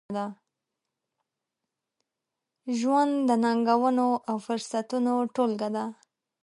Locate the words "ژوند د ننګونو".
2.79-4.07